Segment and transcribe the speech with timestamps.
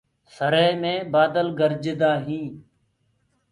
[0.35, 2.55] سرهي مي بآدل گرجدآ هينٚ